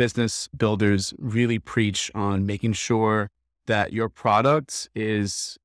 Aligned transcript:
business 0.00 0.48
builders 0.56 1.12
really 1.18 1.58
preach 1.58 2.10
on 2.14 2.46
making 2.46 2.72
sure 2.72 3.28
that 3.66 3.92
your 3.92 4.08
product 4.08 4.88
is 4.94 5.58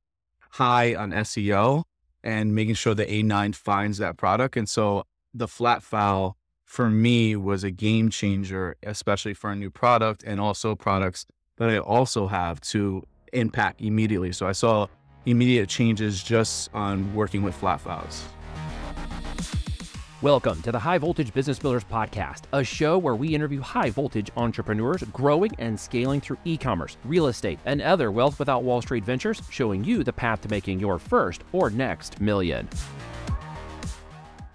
high 0.49 0.93
on 0.93 1.11
SEO 1.11 1.85
and 2.21 2.53
making 2.53 2.75
sure 2.75 2.93
the 2.93 3.05
A9 3.05 3.55
finds 3.55 3.97
that 3.99 4.17
product. 4.17 4.57
And 4.57 4.67
so 4.67 5.05
the 5.33 5.47
flat 5.47 5.83
file 5.83 6.35
for 6.65 6.89
me 6.89 7.37
was 7.37 7.63
a 7.63 7.71
game 7.71 8.09
changer, 8.09 8.75
especially 8.83 9.33
for 9.33 9.51
a 9.51 9.55
new 9.55 9.69
product 9.69 10.21
and 10.23 10.41
also 10.41 10.75
products 10.75 11.25
that 11.55 11.69
I 11.69 11.77
also 11.77 12.27
have 12.27 12.59
to 12.73 13.03
impact 13.31 13.79
immediately. 13.79 14.33
So 14.33 14.47
I 14.47 14.51
saw 14.51 14.87
immediate 15.25 15.69
changes 15.69 16.21
just 16.21 16.69
on 16.73 17.15
working 17.15 17.41
with 17.41 17.55
flat 17.55 17.79
files. 17.79 18.25
Welcome 20.21 20.61
to 20.61 20.71
the 20.71 20.79
High 20.79 20.97
Voltage 20.97 21.33
Business 21.33 21.59
Builders 21.59 21.83
Podcast, 21.83 22.43
a 22.53 22.63
show 22.63 22.97
where 22.97 23.15
we 23.15 23.35
interview 23.35 23.59
high 23.59 23.89
voltage 23.89 24.31
entrepreneurs 24.37 25.03
growing 25.11 25.51
and 25.59 25.77
scaling 25.77 26.21
through 26.21 26.37
e 26.45 26.55
commerce, 26.55 26.95
real 27.03 27.27
estate, 27.27 27.59
and 27.65 27.81
other 27.81 28.09
wealth 28.11 28.39
without 28.39 28.63
Wall 28.63 28.81
Street 28.81 29.03
ventures, 29.03 29.41
showing 29.51 29.83
you 29.83 30.05
the 30.05 30.13
path 30.13 30.39
to 30.39 30.49
making 30.49 30.79
your 30.79 30.99
first 30.99 31.43
or 31.51 31.69
next 31.69 32.21
million. 32.21 32.69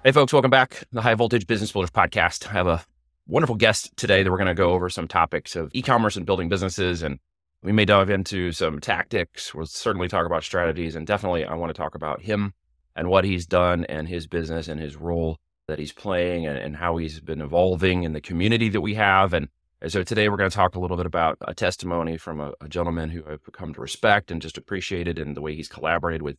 Hey, 0.02 0.12
folks, 0.12 0.32
welcome 0.32 0.50
back 0.50 0.70
to 0.70 0.86
the 0.92 1.02
High 1.02 1.14
Voltage 1.14 1.46
Business 1.46 1.72
Builders 1.72 1.90
Podcast. 1.90 2.48
I 2.48 2.52
have 2.52 2.66
a 2.66 2.82
wonderful 3.26 3.56
guest 3.56 3.94
today 3.98 4.22
that 4.22 4.30
we're 4.30 4.38
going 4.38 4.46
to 4.46 4.54
go 4.54 4.70
over 4.70 4.88
some 4.88 5.08
topics 5.08 5.56
of 5.56 5.70
e 5.74 5.82
commerce 5.82 6.16
and 6.16 6.24
building 6.24 6.48
businesses. 6.48 7.02
And 7.02 7.18
we 7.62 7.72
may 7.72 7.84
dive 7.84 8.08
into 8.08 8.50
some 8.52 8.80
tactics. 8.80 9.54
We'll 9.54 9.66
certainly 9.66 10.08
talk 10.08 10.24
about 10.24 10.42
strategies. 10.42 10.96
And 10.96 11.06
definitely, 11.06 11.44
I 11.44 11.52
want 11.52 11.68
to 11.68 11.78
talk 11.78 11.94
about 11.94 12.22
him 12.22 12.54
and 12.96 13.10
what 13.10 13.26
he's 13.26 13.44
done 13.44 13.84
and 13.84 14.08
his 14.08 14.26
business 14.26 14.66
and 14.66 14.80
his 14.80 14.96
role 14.96 15.36
that 15.70 15.78
he's 15.78 15.92
playing 15.92 16.46
and, 16.46 16.58
and 16.58 16.76
how 16.76 16.96
he's 16.96 17.20
been 17.20 17.40
evolving 17.40 18.02
in 18.02 18.12
the 18.12 18.20
community 18.20 18.68
that 18.68 18.80
we 18.80 18.94
have. 18.94 19.32
And, 19.32 19.48
so 19.86 20.02
today 20.02 20.28
we're 20.28 20.36
going 20.36 20.50
to 20.50 20.54
talk 20.54 20.74
a 20.74 20.78
little 20.78 20.98
bit 20.98 21.06
about 21.06 21.38
a 21.40 21.54
testimony 21.54 22.18
from 22.18 22.38
a, 22.38 22.52
a 22.60 22.68
gentleman 22.68 23.08
who 23.08 23.22
I've 23.26 23.40
come 23.52 23.72
to 23.72 23.80
respect 23.80 24.30
and 24.30 24.42
just 24.42 24.58
appreciated 24.58 25.18
and 25.18 25.34
the 25.34 25.40
way 25.40 25.54
he's 25.54 25.68
collaborated 25.68 26.20
with 26.20 26.36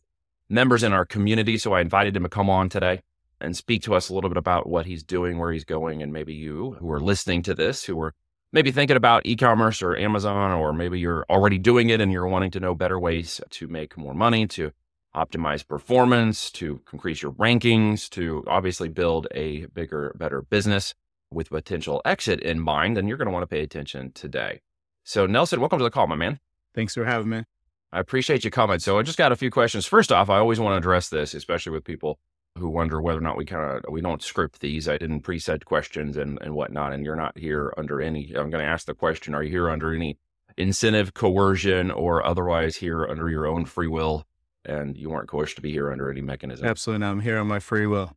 members 0.48 0.84
in 0.84 0.92
our 0.92 1.04
community. 1.04 1.58
So 1.58 1.72
I 1.72 1.80
invited 1.80 2.14
him 2.14 2.22
to 2.22 2.28
come 2.28 2.48
on 2.48 2.68
today 2.68 3.02
and 3.40 3.56
speak 3.56 3.82
to 3.82 3.94
us 3.94 4.08
a 4.08 4.14
little 4.14 4.30
bit 4.30 4.36
about 4.36 4.68
what 4.68 4.86
he's 4.86 5.02
doing, 5.02 5.38
where 5.38 5.50
he's 5.50 5.64
going, 5.64 6.04
and 6.04 6.12
maybe 6.12 6.34
you 6.34 6.76
who 6.78 6.88
are 6.92 7.00
listening 7.00 7.42
to 7.42 7.54
this, 7.54 7.82
who 7.82 8.00
are 8.00 8.14
maybe 8.52 8.70
thinking 8.70 8.96
about 8.96 9.26
e-commerce 9.26 9.82
or 9.82 9.96
Amazon, 9.96 10.52
or 10.52 10.72
maybe 10.72 11.00
you're 11.00 11.26
already 11.28 11.58
doing 11.58 11.90
it 11.90 12.00
and 12.00 12.12
you're 12.12 12.28
wanting 12.28 12.52
to 12.52 12.60
know 12.60 12.76
better 12.76 13.00
ways 13.00 13.40
to 13.50 13.66
make 13.66 13.96
more 13.96 14.14
money, 14.14 14.46
to 14.46 14.70
optimize 15.14 15.66
performance, 15.66 16.50
to 16.52 16.80
increase 16.92 17.22
your 17.22 17.32
rankings, 17.32 18.08
to 18.10 18.44
obviously 18.46 18.88
build 18.88 19.26
a 19.34 19.66
bigger, 19.66 20.14
better 20.18 20.42
business 20.42 20.94
with 21.30 21.50
potential 21.50 22.02
exit 22.04 22.40
in 22.40 22.60
mind, 22.60 22.96
then 22.96 23.06
you're 23.06 23.16
going 23.16 23.26
to 23.26 23.32
want 23.32 23.42
to 23.42 23.46
pay 23.46 23.62
attention 23.62 24.12
today. 24.12 24.60
So, 25.04 25.26
Nelson, 25.26 25.60
welcome 25.60 25.78
to 25.78 25.84
the 25.84 25.90
call, 25.90 26.06
my 26.06 26.16
man. 26.16 26.38
Thanks 26.74 26.94
for 26.94 27.04
having 27.04 27.30
me. 27.30 27.44
I 27.92 28.00
appreciate 28.00 28.44
you 28.44 28.50
coming. 28.50 28.78
So, 28.78 28.98
I 28.98 29.02
just 29.02 29.18
got 29.18 29.32
a 29.32 29.36
few 29.36 29.50
questions. 29.50 29.86
First 29.86 30.12
off, 30.12 30.30
I 30.30 30.38
always 30.38 30.60
want 30.60 30.74
to 30.74 30.78
address 30.78 31.08
this, 31.08 31.34
especially 31.34 31.72
with 31.72 31.84
people 31.84 32.18
who 32.58 32.68
wonder 32.68 33.00
whether 33.00 33.18
or 33.18 33.22
not 33.22 33.36
we 33.36 33.44
kind 33.44 33.78
of 33.78 33.90
we 33.90 34.00
don't 34.00 34.22
script 34.22 34.60
these. 34.60 34.88
I 34.88 34.98
didn't 34.98 35.22
preset 35.22 35.64
questions 35.64 36.16
and 36.16 36.38
and 36.42 36.54
whatnot, 36.54 36.92
and 36.92 37.04
you're 37.04 37.16
not 37.16 37.36
here 37.36 37.72
under 37.76 38.00
any. 38.00 38.32
I'm 38.34 38.50
going 38.50 38.64
to 38.64 38.70
ask 38.70 38.86
the 38.86 38.94
question: 38.94 39.34
Are 39.34 39.42
you 39.42 39.50
here 39.50 39.70
under 39.70 39.94
any 39.94 40.18
incentive, 40.56 41.14
coercion, 41.14 41.90
or 41.90 42.24
otherwise 42.24 42.76
here 42.76 43.06
under 43.06 43.28
your 43.28 43.46
own 43.46 43.64
free 43.64 43.88
will? 43.88 44.26
And 44.64 44.96
you 44.96 45.10
weren't 45.10 45.28
coerced 45.28 45.56
to 45.56 45.62
be 45.62 45.72
here 45.72 45.90
under 45.90 46.10
any 46.10 46.20
mechanism. 46.20 46.66
Absolutely 46.66 47.00
not. 47.00 47.12
I'm 47.12 47.20
here 47.20 47.38
on 47.38 47.46
my 47.46 47.58
free 47.58 47.86
will. 47.86 48.16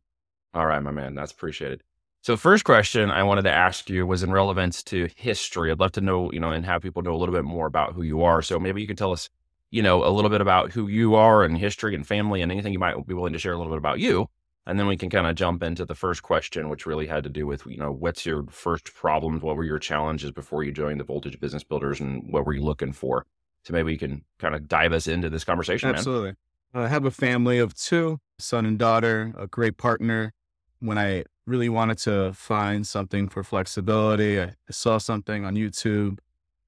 All 0.54 0.66
right, 0.66 0.82
my 0.82 0.90
man. 0.90 1.14
That's 1.14 1.32
appreciated. 1.32 1.82
So, 2.22 2.36
first 2.36 2.64
question 2.64 3.10
I 3.10 3.22
wanted 3.22 3.42
to 3.42 3.52
ask 3.52 3.88
you 3.88 4.06
was 4.06 4.22
in 4.22 4.32
relevance 4.32 4.82
to 4.84 5.08
history. 5.14 5.70
I'd 5.70 5.78
love 5.78 5.92
to 5.92 6.00
know, 6.00 6.32
you 6.32 6.40
know, 6.40 6.50
and 6.50 6.64
have 6.64 6.82
people 6.82 7.02
know 7.02 7.14
a 7.14 7.18
little 7.18 7.34
bit 7.34 7.44
more 7.44 7.66
about 7.66 7.92
who 7.92 8.02
you 8.02 8.22
are. 8.22 8.42
So, 8.42 8.58
maybe 8.58 8.80
you 8.80 8.86
can 8.86 8.96
tell 8.96 9.12
us, 9.12 9.28
you 9.70 9.82
know, 9.82 10.04
a 10.04 10.10
little 10.10 10.30
bit 10.30 10.40
about 10.40 10.72
who 10.72 10.88
you 10.88 11.14
are 11.14 11.44
and 11.44 11.56
history 11.56 11.94
and 11.94 12.06
family 12.06 12.42
and 12.42 12.50
anything 12.50 12.72
you 12.72 12.78
might 12.78 13.06
be 13.06 13.14
willing 13.14 13.32
to 13.32 13.38
share 13.38 13.52
a 13.52 13.58
little 13.58 13.72
bit 13.72 13.78
about 13.78 14.00
you. 14.00 14.28
And 14.66 14.80
then 14.80 14.88
we 14.88 14.96
can 14.96 15.10
kind 15.10 15.28
of 15.28 15.36
jump 15.36 15.62
into 15.62 15.84
the 15.84 15.94
first 15.94 16.24
question, 16.24 16.68
which 16.68 16.86
really 16.86 17.06
had 17.06 17.22
to 17.22 17.30
do 17.30 17.46
with, 17.46 17.64
you 17.66 17.76
know, 17.76 17.92
what's 17.92 18.26
your 18.26 18.44
first 18.50 18.92
problems? 18.92 19.42
What 19.42 19.56
were 19.56 19.62
your 19.62 19.78
challenges 19.78 20.32
before 20.32 20.64
you 20.64 20.72
joined 20.72 20.98
the 20.98 21.04
Voltage 21.04 21.38
Business 21.38 21.62
Builders 21.62 22.00
and 22.00 22.24
what 22.32 22.44
were 22.44 22.52
you 22.52 22.62
looking 22.62 22.92
for? 22.92 23.24
So 23.66 23.72
maybe 23.72 23.90
you 23.90 23.98
can 23.98 24.22
kind 24.38 24.54
of 24.54 24.68
dive 24.68 24.92
us 24.92 25.08
into 25.08 25.28
this 25.28 25.42
conversation. 25.42 25.88
Absolutely. 25.88 26.34
Man. 26.72 26.84
I 26.84 26.88
have 26.88 27.04
a 27.04 27.10
family 27.10 27.58
of 27.58 27.74
two, 27.74 28.20
son 28.38 28.64
and 28.64 28.78
daughter, 28.78 29.34
a 29.36 29.48
great 29.48 29.76
partner. 29.76 30.32
When 30.78 30.98
I 30.98 31.24
really 31.46 31.68
wanted 31.68 31.98
to 31.98 32.32
find 32.32 32.86
something 32.86 33.28
for 33.28 33.42
flexibility, 33.42 34.40
I 34.40 34.54
saw 34.70 34.98
something 34.98 35.44
on 35.44 35.56
YouTube 35.56 36.18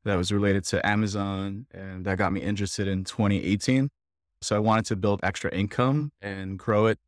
that 0.03 0.17
was 0.17 0.33
related 0.33 0.65
to 0.65 0.85
Amazon 0.85 1.67
and 1.71 2.05
that 2.05 2.19
got 2.19 2.33
me 2.33 2.41
interested 2.41 2.89
in 2.89 3.05
2018. 3.05 3.91
So 4.41 4.57
I 4.57 4.59
wanted 4.59 4.87
to 4.87 4.97
build 4.97 5.21
extra 5.23 5.55
income 5.55 6.11
and 6.21 6.59
grow 6.59 6.87
it, 6.87 6.99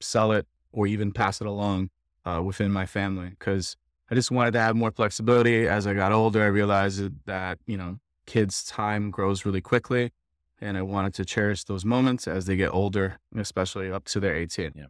sell 0.00 0.32
it, 0.32 0.46
or 0.70 0.86
even 0.86 1.12
pass 1.12 1.40
it 1.40 1.46
along 1.46 1.88
uh, 2.26 2.42
within 2.44 2.70
my 2.70 2.84
family 2.84 3.30
because 3.30 3.74
I 4.10 4.14
just 4.14 4.30
wanted 4.30 4.50
to 4.50 4.60
have 4.60 4.76
more 4.76 4.90
flexibility. 4.90 5.66
As 5.66 5.86
I 5.86 5.94
got 5.94 6.12
older, 6.12 6.42
I 6.42 6.48
realized 6.48 7.24
that, 7.24 7.58
you 7.64 7.78
know, 7.78 8.00
kids' 8.30 8.62
time 8.62 9.10
grows 9.10 9.44
really 9.44 9.60
quickly. 9.60 10.12
And 10.60 10.76
I 10.76 10.82
wanted 10.82 11.14
to 11.14 11.24
cherish 11.24 11.64
those 11.64 11.84
moments 11.84 12.28
as 12.28 12.44
they 12.44 12.54
get 12.54 12.72
older, 12.72 13.18
especially 13.36 13.90
up 13.90 14.04
to 14.06 14.20
their 14.20 14.36
18. 14.36 14.72
Yeah. 14.76 14.84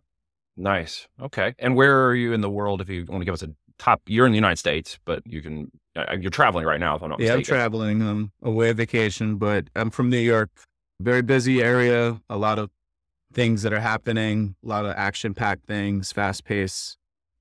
Nice. 0.57 1.09
Okay. 1.21 1.55
And 1.59 1.75
where 1.75 2.07
are 2.07 2.15
you 2.15 2.33
in 2.33 2.43
the 2.43 2.51
world? 2.51 2.81
If 2.81 2.89
you 2.91 3.07
want 3.09 3.23
to 3.23 3.25
give 3.25 3.35
us 3.35 3.43
a 3.43 3.51
top, 3.79 4.03
you're 4.07 4.27
in 4.27 4.33
the 4.33 4.37
United 4.37 4.59
States, 4.59 4.99
but 5.07 5.23
you 5.25 5.41
can, 5.41 5.71
uh, 5.97 6.17
you're 6.21 6.31
traveling 6.31 6.67
right 6.67 6.81
now, 6.81 6.97
if 6.97 7.03
I'm 7.03 7.09
not 7.09 7.21
yeah, 7.21 7.37
mistaken. 7.37 7.55
I'm 7.55 7.61
traveling. 7.61 8.03
I'm 8.03 8.33
away 8.43 8.71
on 8.71 8.77
vacation, 8.77 9.37
but 9.37 9.69
I'm 9.75 9.91
from 9.91 10.11
New 10.11 10.19
York. 10.19 10.51
Very 11.01 11.23
busy 11.23 11.63
area, 11.63 12.21
a 12.29 12.37
lot 12.37 12.59
of 12.59 12.69
things 13.33 13.63
that 13.63 13.73
are 13.73 13.81
happening, 13.81 14.57
a 14.63 14.69
lot 14.69 14.85
of 14.85 14.93
action 14.97 15.33
packed 15.33 15.67
things, 15.67 16.13
fast 16.13 16.45
pace. 16.45 16.99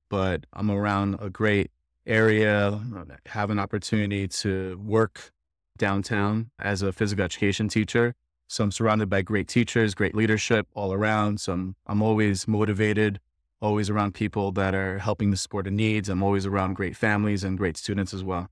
But 0.10 0.46
I'm 0.54 0.72
around 0.72 1.18
a 1.20 1.30
great 1.30 1.72
area, 2.06 2.80
have 3.26 3.50
an 3.50 3.60
opportunity 3.60 4.28
to 4.28 4.80
work 4.82 5.32
downtown 5.80 6.52
as 6.60 6.84
a 6.84 6.94
physical 6.94 7.26
education 7.26 7.68
teacher. 7.68 8.14
So 8.48 8.64
I'm 8.64 8.72
surrounded 8.72 9.10
by 9.10 9.22
great 9.22 9.48
teachers, 9.48 9.96
great 9.96 10.16
leadership 10.16 10.68
all 10.74 10.94
around. 10.94 11.40
So 11.40 11.54
I'm, 11.54 11.76
I'm 11.88 12.02
always 12.02 12.48
motivated, 12.48 13.20
always 13.62 13.90
around 13.90 14.14
people 14.14 14.52
that 14.54 14.76
are 14.76 15.00
helping 15.00 15.32
the 15.32 15.38
support 15.38 15.66
the 15.66 15.72
needs. 15.72 16.10
I'm 16.10 16.24
always 16.24 16.46
around 16.46 16.74
great 16.74 16.96
families 16.96 17.44
and 17.44 17.58
great 17.58 17.78
students 17.78 18.14
as 18.14 18.24
well. 18.24 18.50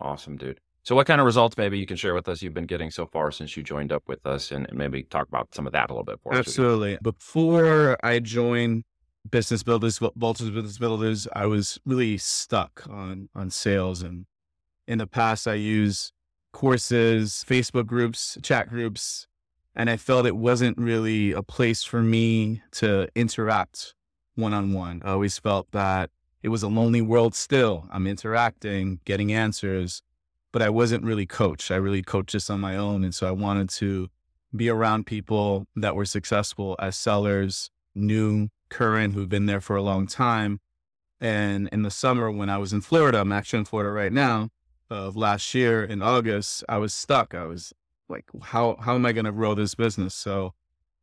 Awesome, 0.00 0.36
dude. 0.36 0.60
So 0.82 0.94
what 0.94 1.06
kind 1.06 1.20
of 1.20 1.24
results 1.24 1.56
maybe 1.56 1.78
you 1.78 1.86
can 1.86 1.96
share 1.96 2.12
with 2.12 2.28
us 2.28 2.42
you've 2.42 2.52
been 2.52 2.66
getting 2.66 2.90
so 2.90 3.06
far 3.06 3.30
since 3.30 3.56
you 3.56 3.62
joined 3.62 3.90
up 3.90 4.02
with 4.06 4.24
us 4.26 4.52
and 4.52 4.68
maybe 4.72 5.02
talk 5.04 5.26
about 5.26 5.54
some 5.54 5.66
of 5.66 5.72
that 5.72 5.88
a 5.88 5.94
little 5.94 6.04
bit 6.04 6.20
for 6.22 6.34
us. 6.34 6.40
Absolutely. 6.40 6.98
Before 7.02 7.96
I 8.04 8.18
joined 8.18 8.84
Business 9.30 9.62
Builders, 9.62 9.98
Voltage 9.98 10.52
Business 10.52 10.76
Builders, 10.76 11.26
I 11.32 11.46
was 11.46 11.80
really 11.86 12.18
stuck 12.18 12.86
on 12.90 13.30
on 13.34 13.48
sales. 13.48 14.02
And 14.02 14.26
in 14.86 14.98
the 14.98 15.06
past 15.06 15.48
I 15.48 15.54
used 15.54 16.12
courses, 16.54 17.44
Facebook 17.46 17.84
groups, 17.84 18.38
chat 18.42 18.70
groups. 18.70 19.26
And 19.76 19.90
I 19.90 19.96
felt 19.96 20.24
it 20.24 20.36
wasn't 20.36 20.78
really 20.78 21.32
a 21.32 21.42
place 21.42 21.82
for 21.82 22.00
me 22.00 22.62
to 22.72 23.08
interact 23.14 23.94
one 24.36 24.54
on 24.54 24.72
one. 24.72 25.02
I 25.04 25.10
always 25.10 25.36
felt 25.36 25.70
that 25.72 26.10
it 26.42 26.48
was 26.48 26.62
a 26.62 26.68
lonely 26.68 27.02
world 27.02 27.34
still. 27.34 27.88
I'm 27.90 28.06
interacting, 28.06 29.00
getting 29.04 29.32
answers, 29.32 30.00
but 30.52 30.62
I 30.62 30.70
wasn't 30.70 31.04
really 31.04 31.26
coached. 31.26 31.70
I 31.72 31.76
really 31.76 32.02
coached 32.02 32.34
this 32.34 32.48
on 32.48 32.60
my 32.60 32.76
own. 32.76 33.02
And 33.02 33.14
so 33.14 33.26
I 33.26 33.32
wanted 33.32 33.68
to 33.70 34.08
be 34.54 34.68
around 34.68 35.06
people 35.06 35.66
that 35.74 35.96
were 35.96 36.04
successful 36.04 36.76
as 36.78 36.96
sellers, 36.96 37.70
new, 37.96 38.48
current, 38.68 39.14
who've 39.14 39.28
been 39.28 39.46
there 39.46 39.60
for 39.60 39.74
a 39.74 39.82
long 39.82 40.06
time. 40.06 40.60
And 41.20 41.68
in 41.72 41.82
the 41.82 41.90
summer 41.90 42.30
when 42.30 42.48
I 42.48 42.58
was 42.58 42.72
in 42.72 42.80
Florida, 42.80 43.18
I'm 43.18 43.32
actually 43.32 43.60
in 43.60 43.64
Florida 43.64 43.90
right 43.90 44.12
now, 44.12 44.50
of 44.90 45.16
last 45.16 45.54
year 45.54 45.84
in 45.84 46.02
August, 46.02 46.64
I 46.68 46.78
was 46.78 46.92
stuck. 46.92 47.34
I 47.34 47.44
was 47.44 47.72
like, 48.08 48.24
how 48.42 48.76
how 48.80 48.94
am 48.94 49.06
I 49.06 49.12
going 49.12 49.24
to 49.24 49.32
grow 49.32 49.54
this 49.54 49.74
business? 49.74 50.14
So 50.14 50.54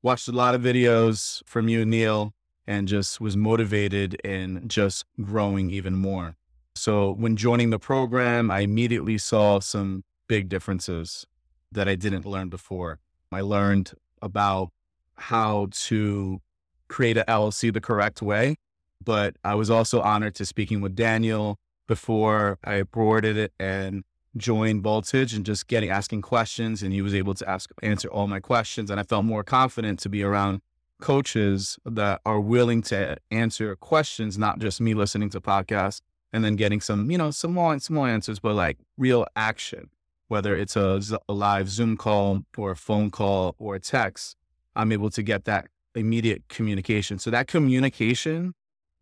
watched 0.02 0.28
a 0.28 0.32
lot 0.32 0.56
of 0.56 0.62
videos 0.62 1.42
from 1.46 1.68
you, 1.68 1.86
Neil, 1.86 2.34
and 2.68 2.88
just 2.88 3.20
was 3.20 3.36
motivated 3.36 4.16
in 4.24 4.68
just 4.68 5.06
growing 5.22 5.70
even 5.72 5.96
more. 5.96 6.36
So 6.76 7.12
when 7.14 7.36
joining 7.36 7.70
the 7.70 7.80
program, 7.80 8.50
I 8.50 8.62
immediately 8.62 9.18
saw 9.18 9.60
some 9.60 10.04
big 10.28 10.48
differences 10.50 11.26
that 11.72 11.88
I 11.88 11.96
didn't 11.96 12.26
learn 12.26 12.50
before. 12.50 13.00
I 13.32 13.42
learned 13.42 13.92
about 14.22 14.70
how 15.16 15.68
to 15.72 16.42
create 16.88 17.18
an 17.18 17.26
LLC 17.28 17.74
the 17.74 17.82
correct 17.82 18.22
way, 18.22 18.56
but 19.04 19.36
I 19.44 19.56
was 19.56 19.70
also 19.70 20.02
honored 20.02 20.36
to 20.36 20.46
speaking 20.46 20.82
with 20.82 20.96
Daniel 20.96 21.58
before 21.88 22.58
I 22.64 22.84
boarded 22.84 23.38
it 23.38 23.54
and 23.60 24.04
joined 24.38 24.82
Voltage 24.82 25.34
and 25.34 25.46
just 25.46 25.68
getting 25.68 25.90
asking 25.90 26.22
questions. 26.22 26.82
And 26.82 26.94
he 26.94 27.02
was 27.02 27.14
able 27.14 27.34
to 27.36 27.50
ask 27.50 27.70
answer 27.82 28.08
all 28.08 28.28
my 28.28 28.40
questions. 28.40 28.90
And 28.90 29.00
I 29.00 29.04
felt 29.04 29.26
more 29.26 29.44
confident 29.44 30.00
to 30.00 30.10
be 30.10 30.24
around 30.24 30.62
coaches 31.02 31.78
that 31.86 32.22
are 32.26 32.40
willing 32.40 32.82
to 32.84 33.18
answer 33.30 33.76
questions, 33.76 34.38
not 34.38 34.60
just 34.60 34.80
me 34.80 34.94
listening 34.94 35.30
to 35.32 35.42
podcasts, 35.42 36.02
and 36.32 36.46
then 36.46 36.56
getting 36.56 36.80
some, 36.80 37.12
you 37.12 37.18
know, 37.18 37.32
small, 37.32 37.78
small 37.80 38.06
answers, 38.06 38.40
but 38.40 38.56
like 38.56 38.78
real 38.98 39.26
action, 39.36 39.90
whether 40.30 40.56
it's 40.56 40.78
a, 40.78 41.02
a 41.28 41.34
live 41.34 41.68
Zoom 41.68 41.98
call 41.98 42.44
or 42.58 42.72
a 42.72 42.76
phone 42.76 43.10
call 43.10 43.56
or 43.60 43.76
a 43.76 43.80
text, 43.80 44.38
I'm 44.76 44.94
able 44.94 45.10
to 45.10 45.22
get 45.22 45.44
that 45.46 45.68
immediate 45.94 46.44
communication. 46.48 47.20
So 47.20 47.30
that 47.32 47.48
communication 47.48 48.54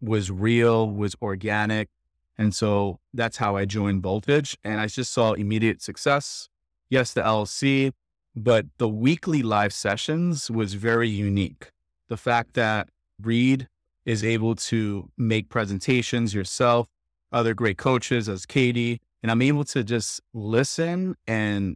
was 0.02 0.32
real, 0.32 0.90
was 0.90 1.16
organic. 1.22 1.90
And 2.40 2.56
so 2.56 3.00
that's 3.14 3.36
how 3.36 3.58
I 3.58 3.66
joined 3.66 4.02
Voltage. 4.02 4.58
And 4.64 4.80
I 4.80 4.88
just 4.88 5.12
saw 5.12 5.34
immediate 5.34 5.82
success. 5.82 6.48
Yes, 6.90 7.12
the 7.12 7.22
LLC, 7.22 7.92
but 8.34 8.66
the 8.78 8.88
weekly 8.88 9.44
live 9.44 9.74
sessions 9.74 10.50
was 10.50 10.74
very 10.74 11.10
unique. 11.10 11.72
The 12.08 12.16
fact 12.16 12.54
that 12.54 12.88
Reed 13.22 13.68
is 14.06 14.24
able 14.24 14.56
to 14.56 15.12
make 15.18 15.50
presentations 15.50 16.34
yourself, 16.34 16.88
other 17.34 17.54
great 17.54 17.78
coaches 17.78 18.30
as 18.30 18.46
Katie, 18.46 19.02
and 19.22 19.30
I'm 19.30 19.42
able 19.42 19.66
to 19.66 19.84
just 19.84 20.22
listen 20.34 21.16
and 21.28 21.76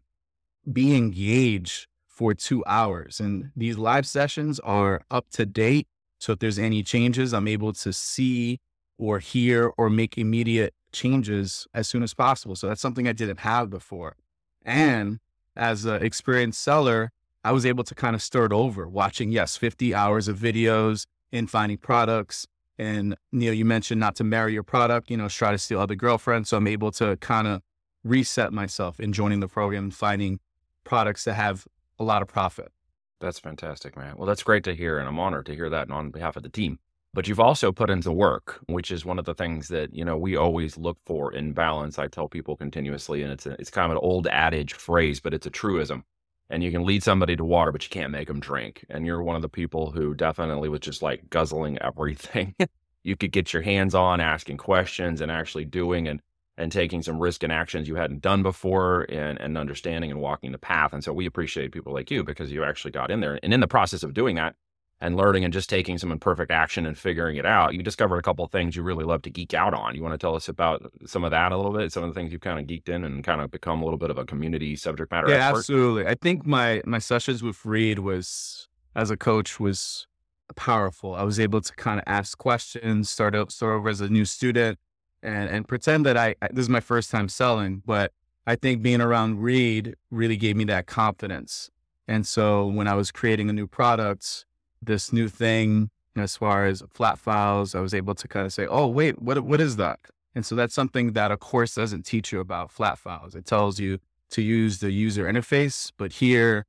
be 0.71 0.95
engaged 0.95 1.87
for 2.07 2.33
two 2.33 2.63
hours. 2.65 3.19
And 3.19 3.51
these 3.53 3.77
live 3.77 4.07
sessions 4.07 4.61
are 4.61 5.01
up 5.11 5.29
to 5.31 5.45
date. 5.45 5.87
So 6.19 6.31
if 6.31 6.39
there's 6.39 6.57
any 6.57 6.83
changes, 6.83 7.33
I'm 7.33 7.49
able 7.49 7.73
to 7.73 7.91
see 7.91 8.61
or 8.97 9.19
hear 9.19 9.71
or 9.77 9.89
make 9.89 10.17
immediate 10.17 10.73
changes 10.91 11.67
as 11.73 11.87
soon 11.87 12.03
as 12.03 12.13
possible. 12.13 12.55
So 12.55 12.67
that's 12.67 12.81
something 12.81 13.07
I 13.07 13.13
didn't 13.13 13.39
have 13.39 13.69
before. 13.69 14.15
And 14.63 15.19
as 15.55 15.85
an 15.85 16.03
experienced 16.03 16.61
seller, 16.61 17.11
I 17.43 17.51
was 17.51 17.65
able 17.65 17.83
to 17.83 17.95
kind 17.95 18.15
of 18.15 18.21
start 18.21 18.53
over 18.53 18.87
watching, 18.87 19.31
yes, 19.31 19.57
50 19.57 19.93
hours 19.93 20.27
of 20.27 20.37
videos 20.37 21.05
in 21.31 21.47
finding 21.47 21.77
products. 21.77 22.47
And 22.77 23.15
Neil, 23.31 23.53
you 23.53 23.65
mentioned 23.65 23.99
not 23.99 24.15
to 24.15 24.23
marry 24.23 24.53
your 24.53 24.63
product, 24.63 25.11
you 25.11 25.17
know, 25.17 25.27
try 25.27 25.51
to 25.51 25.57
steal 25.57 25.79
other 25.79 25.95
girlfriends. 25.95 26.49
So 26.49 26.57
I'm 26.57 26.67
able 26.67 26.91
to 26.93 27.17
kind 27.17 27.47
of 27.47 27.61
reset 28.03 28.53
myself 28.53 28.99
in 28.99 29.13
joining 29.13 29.39
the 29.41 29.47
program 29.47 29.85
and 29.85 29.93
finding 29.93 30.39
products 30.83 31.25
that 31.25 31.33
have 31.33 31.67
a 31.99 32.03
lot 32.03 32.21
of 32.21 32.27
profit. 32.27 32.71
That's 33.19 33.39
fantastic, 33.39 33.95
man. 33.95 34.15
Well, 34.17 34.27
that's 34.27 34.43
great 34.43 34.63
to 34.65 34.75
hear. 34.75 34.97
And 34.97 35.07
I'm 35.07 35.19
honored 35.19 35.45
to 35.47 35.55
hear 35.55 35.69
that 35.69 35.89
on 35.91 36.11
behalf 36.11 36.35
of 36.35 36.43
the 36.43 36.49
team. 36.49 36.79
But 37.13 37.27
you've 37.27 37.39
also 37.39 37.71
put 37.71 37.91
into 37.91 38.11
work, 38.11 38.59
which 38.67 38.89
is 38.89 39.05
one 39.05 39.19
of 39.19 39.25
the 39.25 39.35
things 39.35 39.67
that, 39.67 39.93
you 39.93 40.03
know, 40.03 40.17
we 40.17 40.35
always 40.35 40.77
look 40.77 40.97
for 41.05 41.31
in 41.31 41.53
balance. 41.53 41.99
I 41.99 42.07
tell 42.07 42.27
people 42.27 42.55
continuously, 42.55 43.21
and 43.21 43.31
it's 43.31 43.45
a, 43.45 43.51
it's 43.59 43.69
kind 43.69 43.85
of 43.85 43.91
an 43.91 44.03
old 44.03 44.25
adage 44.27 44.73
phrase, 44.73 45.19
but 45.19 45.33
it's 45.33 45.45
a 45.45 45.51
truism. 45.51 46.03
And 46.49 46.63
you 46.63 46.71
can 46.71 46.85
lead 46.85 47.03
somebody 47.03 47.35
to 47.35 47.45
water, 47.45 47.71
but 47.71 47.83
you 47.83 47.89
can't 47.89 48.11
make 48.11 48.27
them 48.27 48.39
drink. 48.39 48.85
And 48.89 49.05
you're 49.05 49.21
one 49.21 49.35
of 49.35 49.43
the 49.43 49.49
people 49.49 49.91
who 49.91 50.15
definitely 50.15 50.69
was 50.69 50.79
just 50.79 51.03
like 51.03 51.29
guzzling 51.29 51.77
everything 51.79 52.55
you 53.03 53.15
could 53.15 53.31
get 53.31 53.53
your 53.53 53.61
hands 53.61 53.93
on, 53.93 54.19
asking 54.19 54.57
questions 54.57 55.21
and 55.21 55.31
actually 55.31 55.65
doing. 55.65 56.07
And 56.07 56.19
and 56.57 56.71
taking 56.71 57.01
some 57.01 57.19
risk 57.19 57.41
and 57.41 57.51
actions 57.51 57.87
you 57.87 57.95
hadn't 57.95 58.21
done 58.21 58.43
before 58.43 59.07
and, 59.09 59.41
and 59.41 59.57
understanding 59.57 60.11
and 60.11 60.21
walking 60.21 60.51
the 60.51 60.57
path. 60.57 60.93
And 60.93 61.03
so 61.03 61.11
we 61.11 61.25
appreciate 61.25 61.71
people 61.71 61.93
like 61.93 62.11
you 62.11 62.23
because 62.23 62.51
you 62.51 62.63
actually 62.63 62.91
got 62.91 63.09
in 63.09 63.21
there. 63.21 63.39
And 63.41 63.53
in 63.53 63.59
the 63.59 63.67
process 63.67 64.03
of 64.03 64.13
doing 64.13 64.35
that 64.35 64.55
and 65.03 65.17
learning 65.17 65.43
and 65.43 65.51
just 65.51 65.69
taking 65.69 65.97
some 65.97 66.13
imperfect 66.13 66.49
action 66.49 66.85
and 66.85 66.97
figuring 66.97 67.35
it 67.35 67.45
out, 67.45 67.73
you 67.73 67.83
discovered 67.83 68.17
a 68.17 68.21
couple 68.21 68.45
of 68.45 68.51
things 68.51 68.73
you 68.73 68.81
really 68.81 69.03
love 69.03 69.21
to 69.21 69.29
geek 69.29 69.53
out 69.53 69.73
on. 69.73 69.95
You 69.95 70.01
want 70.01 70.13
to 70.13 70.17
tell 70.17 70.33
us 70.33 70.47
about 70.47 70.89
some 71.05 71.25
of 71.25 71.31
that 71.31 71.51
a 71.51 71.57
little 71.57 71.73
bit, 71.73 71.91
some 71.91 72.03
of 72.03 72.09
the 72.09 72.17
things 72.17 72.31
you've 72.31 72.39
kind 72.39 72.57
of 72.57 72.65
geeked 72.65 72.87
in 72.87 73.03
and 73.03 73.21
kind 73.21 73.41
of 73.41 73.51
become 73.51 73.81
a 73.81 73.83
little 73.83 73.97
bit 73.97 74.09
of 74.09 74.17
a 74.17 74.23
community 74.23 74.77
subject 74.77 75.11
matter 75.11 75.27
yeah, 75.27 75.49
expert? 75.49 75.59
absolutely. 75.59 76.07
I 76.07 76.15
think 76.15 76.45
my 76.45 76.81
my 76.85 76.99
sessions 76.99 77.43
with 77.43 77.65
Reed 77.65 77.99
was 77.99 78.69
as 78.95 79.11
a 79.11 79.17
coach 79.17 79.59
was 79.59 80.07
powerful. 80.55 81.15
I 81.15 81.23
was 81.23 81.37
able 81.37 81.59
to 81.59 81.75
kind 81.75 81.99
of 81.99 82.05
ask 82.07 82.37
questions, 82.37 83.09
start 83.09 83.35
out 83.35 83.51
start 83.51 83.73
over 83.73 83.89
as 83.89 83.99
a 83.99 84.07
new 84.07 84.23
student 84.23 84.79
and 85.21 85.49
and 85.49 85.67
pretend 85.67 86.05
that 86.05 86.15
I, 86.15 86.33
I 86.41 86.47
this 86.47 86.63
is 86.63 86.69
my 86.69 86.79
first 86.79 87.11
time 87.11 87.27
selling, 87.27 87.83
but 87.85 88.13
I 88.47 88.55
think 88.55 88.81
being 88.81 89.01
around 89.01 89.41
Reed 89.41 89.95
really 90.11 90.37
gave 90.37 90.55
me 90.55 90.63
that 90.65 90.87
confidence. 90.87 91.69
And 92.07 92.25
so 92.25 92.67
when 92.67 92.87
I 92.87 92.93
was 92.93 93.11
creating 93.11 93.49
a 93.49 93.53
new 93.53 93.67
product, 93.67 94.45
this 94.85 95.13
new 95.13 95.27
thing 95.29 95.89
as 96.15 96.37
far 96.37 96.65
as 96.65 96.83
flat 96.93 97.17
files, 97.17 97.73
I 97.75 97.79
was 97.79 97.93
able 97.93 98.15
to 98.15 98.27
kind 98.27 98.45
of 98.45 98.53
say, 98.53 98.67
"Oh, 98.67 98.87
wait, 98.87 99.21
what 99.21 99.39
what 99.41 99.61
is 99.61 99.75
that?" 99.77 99.99
And 100.35 100.45
so 100.45 100.55
that's 100.55 100.73
something 100.73 101.13
that 101.13 101.31
a 101.31 101.37
course 101.37 101.75
doesn't 101.75 102.03
teach 102.03 102.31
you 102.31 102.39
about 102.39 102.71
flat 102.71 102.97
files. 102.97 103.35
It 103.35 103.45
tells 103.45 103.79
you 103.79 103.99
to 104.31 104.41
use 104.41 104.79
the 104.79 104.91
user 104.91 105.25
interface, 105.25 105.91
but 105.97 106.13
here 106.13 106.65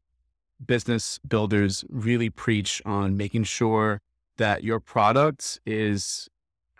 business 0.64 1.18
builders 1.26 1.84
really 1.88 2.30
preach 2.30 2.80
on 2.84 3.16
making 3.16 3.44
sure 3.44 4.00
that 4.36 4.64
your 4.64 4.80
product 4.80 5.60
is 5.66 6.28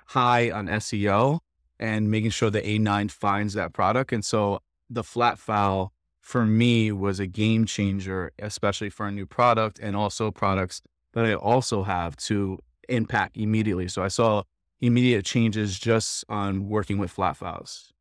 high 0.08 0.50
on 0.50 0.66
SEO 0.68 1.40
and 1.78 2.10
making 2.10 2.30
sure 2.30 2.50
the 2.50 2.60
A9 2.62 3.10
finds 3.10 3.54
that 3.54 3.72
product. 3.72 4.12
And 4.12 4.24
so 4.24 4.60
the 4.88 5.02
flat 5.02 5.38
file 5.38 5.92
for 6.20 6.46
me 6.46 6.92
was 6.92 7.20
a 7.20 7.26
game 7.26 7.64
changer, 7.64 8.32
especially 8.38 8.90
for 8.90 9.06
a 9.06 9.12
new 9.12 9.26
product 9.26 9.78
and 9.78 9.96
also 9.96 10.30
products 10.30 10.82
that 11.14 11.24
I 11.24 11.34
also 11.34 11.82
have 11.82 12.16
to 12.16 12.58
impact 12.88 13.36
immediately. 13.36 13.88
So 13.88 14.02
I 14.02 14.08
saw 14.08 14.42
immediate 14.80 15.24
changes 15.24 15.78
just 15.78 16.24
on 16.28 16.68
working 16.68 16.98
with 16.98 17.10
flat 17.10 17.36
files. 17.36 17.92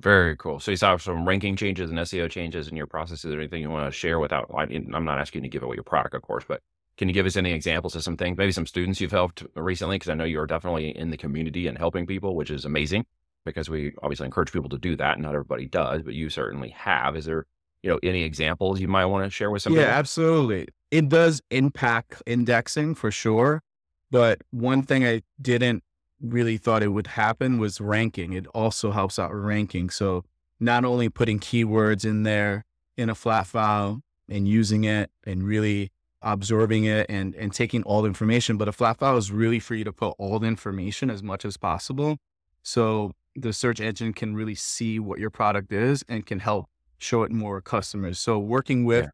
Very 0.00 0.36
cool. 0.36 0.60
So 0.60 0.72
you 0.72 0.76
saw 0.76 0.96
some 0.96 1.26
ranking 1.26 1.56
changes 1.56 1.88
and 1.88 1.98
SEO 2.00 2.28
changes 2.28 2.68
in 2.68 2.76
your 2.76 2.86
processes 2.86 3.32
or 3.32 3.38
anything 3.38 3.62
you 3.62 3.70
want 3.70 3.86
to 3.90 3.96
share 3.96 4.18
without, 4.18 4.50
I'm 4.54 5.04
not 5.04 5.18
asking 5.18 5.44
you 5.44 5.50
to 5.50 5.52
give 5.52 5.62
away 5.62 5.76
your 5.76 5.84
product, 5.84 6.14
of 6.14 6.22
course, 6.22 6.44
but 6.46 6.60
can 6.98 7.08
you 7.08 7.14
give 7.14 7.26
us 7.26 7.36
any 7.36 7.52
examples 7.52 7.94
of 7.94 8.02
some 8.02 8.16
things, 8.16 8.36
maybe 8.36 8.52
some 8.52 8.66
students 8.66 9.00
you've 9.00 9.10
helped 9.10 9.44
recently? 9.54 9.96
Because 9.96 10.08
I 10.08 10.14
know 10.14 10.24
you're 10.24 10.46
definitely 10.46 10.96
in 10.96 11.10
the 11.10 11.16
community 11.16 11.66
and 11.66 11.78
helping 11.78 12.06
people, 12.06 12.34
which 12.34 12.50
is 12.50 12.64
amazing 12.64 13.06
because 13.44 13.70
we 13.70 13.92
obviously 14.02 14.26
encourage 14.26 14.52
people 14.52 14.70
to 14.70 14.78
do 14.78 14.96
that. 14.96 15.20
Not 15.20 15.34
everybody 15.34 15.66
does, 15.66 16.02
but 16.02 16.14
you 16.14 16.30
certainly 16.30 16.70
have. 16.70 17.16
Is 17.16 17.26
there, 17.26 17.46
you 17.86 17.92
know, 17.92 18.00
any 18.02 18.22
examples 18.22 18.80
you 18.80 18.88
might 18.88 19.06
want 19.06 19.24
to 19.24 19.30
share 19.30 19.50
with 19.50 19.62
somebody? 19.62 19.86
Yeah, 19.86 19.92
absolutely. 19.92 20.66
It 20.90 21.08
does 21.08 21.40
impact 21.50 22.20
indexing 22.26 22.96
for 22.96 23.12
sure. 23.12 23.62
But 24.10 24.42
one 24.50 24.82
thing 24.82 25.04
I 25.06 25.22
didn't 25.40 25.84
really 26.20 26.56
thought 26.56 26.82
it 26.82 26.88
would 26.88 27.06
happen 27.06 27.58
was 27.58 27.80
ranking. 27.80 28.32
It 28.32 28.46
also 28.48 28.90
helps 28.90 29.18
out 29.18 29.32
ranking. 29.32 29.90
So 29.90 30.24
not 30.58 30.84
only 30.84 31.08
putting 31.08 31.38
keywords 31.38 32.04
in 32.04 32.24
there 32.24 32.64
in 32.96 33.08
a 33.08 33.14
flat 33.14 33.46
file 33.46 34.00
and 34.28 34.48
using 34.48 34.82
it 34.84 35.10
and 35.24 35.44
really 35.44 35.92
absorbing 36.22 36.84
it 36.84 37.06
and, 37.08 37.36
and 37.36 37.52
taking 37.52 37.84
all 37.84 38.02
the 38.02 38.08
information. 38.08 38.56
But 38.56 38.66
a 38.66 38.72
flat 38.72 38.98
file 38.98 39.16
is 39.16 39.30
really 39.30 39.60
for 39.60 39.76
you 39.76 39.84
to 39.84 39.92
put 39.92 40.14
all 40.18 40.40
the 40.40 40.48
information 40.48 41.08
as 41.08 41.22
much 41.22 41.44
as 41.44 41.56
possible. 41.56 42.16
So 42.64 43.12
the 43.36 43.52
search 43.52 43.80
engine 43.80 44.12
can 44.12 44.34
really 44.34 44.56
see 44.56 44.98
what 44.98 45.20
your 45.20 45.30
product 45.30 45.72
is 45.72 46.04
and 46.08 46.26
can 46.26 46.40
help 46.40 46.66
show 46.98 47.22
it 47.22 47.32
more 47.32 47.60
customers. 47.60 48.18
So 48.18 48.38
working 48.38 48.84
with 48.84 49.04
yeah. 49.04 49.10